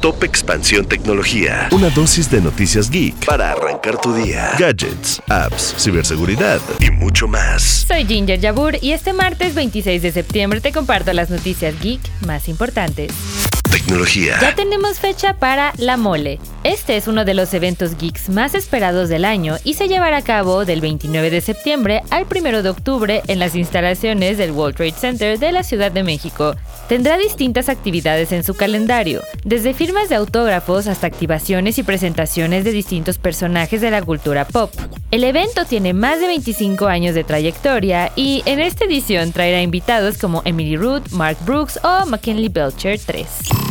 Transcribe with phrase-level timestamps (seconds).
[0.00, 1.68] Top Expansión Tecnología.
[1.72, 4.52] Una dosis de noticias geek para arrancar tu día.
[4.58, 7.84] Gadgets, apps, ciberseguridad y mucho más.
[7.86, 12.48] Soy Ginger Yabur y este martes 26 de septiembre te comparto las noticias geek más
[12.48, 13.12] importantes.
[13.70, 14.38] Tecnología.
[14.40, 16.40] Ya tenemos fecha para La Mole.
[16.62, 20.22] Este es uno de los eventos geeks más esperados del año y se llevará a
[20.22, 24.92] cabo del 29 de septiembre al 1 de octubre en las instalaciones del World Trade
[24.92, 26.54] Center de la Ciudad de México.
[26.86, 32.72] Tendrá distintas actividades en su calendario, desde firmas de autógrafos hasta activaciones y presentaciones de
[32.72, 34.70] distintos personajes de la cultura pop.
[35.10, 40.18] El evento tiene más de 25 años de trayectoria y en esta edición traerá invitados
[40.18, 43.69] como Emily Root, Mark Brooks o McKinley Belcher 3.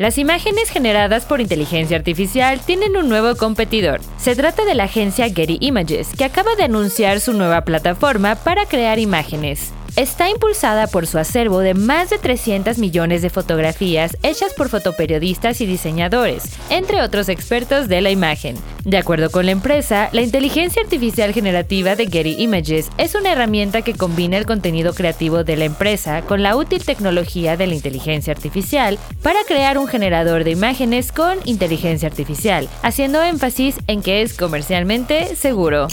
[0.00, 4.00] Las imágenes generadas por inteligencia artificial tienen un nuevo competidor.
[4.16, 8.64] Se trata de la agencia Getty Images, que acaba de anunciar su nueva plataforma para
[8.64, 9.74] crear imágenes.
[9.96, 15.60] Está impulsada por su acervo de más de 300 millones de fotografías hechas por fotoperiodistas
[15.60, 18.56] y diseñadores, entre otros expertos de la imagen.
[18.84, 23.82] De acuerdo con la empresa, la inteligencia artificial generativa de Getty Images es una herramienta
[23.82, 28.32] que combina el contenido creativo de la empresa con la útil tecnología de la inteligencia
[28.32, 34.36] artificial para crear un generador de imágenes con inteligencia artificial, haciendo énfasis en que es
[34.36, 35.88] comercialmente seguro.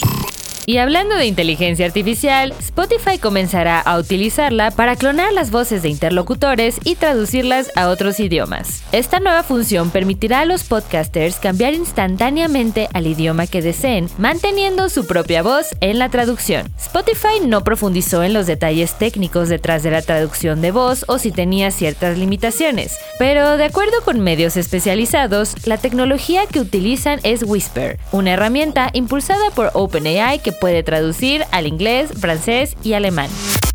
[0.70, 6.82] Y hablando de inteligencia artificial, Spotify comenzará a utilizarla para clonar las voces de interlocutores
[6.84, 8.84] y traducirlas a otros idiomas.
[8.92, 15.08] Esta nueva función permitirá a los podcasters cambiar instantáneamente al idioma que deseen, manteniendo su
[15.08, 16.70] propia voz en la traducción.
[16.78, 21.32] Spotify no profundizó en los detalles técnicos detrás de la traducción de voz o si
[21.32, 28.00] tenía ciertas limitaciones, pero de acuerdo con medios especializados, la tecnología que utilizan es Whisper,
[28.12, 33.30] una herramienta impulsada por OpenAI que puede traducir al inglés, francés y alemán.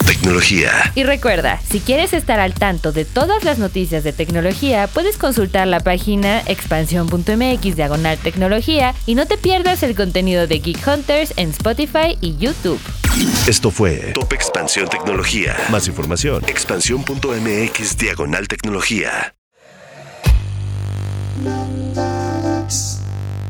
[0.07, 0.71] Tecnología.
[0.95, 5.67] Y recuerda, si quieres estar al tanto de todas las noticias de tecnología, puedes consultar
[5.67, 11.51] la página expansión.mx diagonal tecnología y no te pierdas el contenido de Geek Hunters en
[11.51, 12.81] Spotify y YouTube.
[13.47, 15.57] Esto fue Top Expansión Tecnología.
[15.71, 16.43] Más información.
[16.47, 19.35] Expansión.mx diagonal tecnología.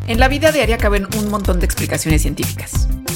[0.06, 2.88] En la vida diaria caben un montón de explicaciones científicas.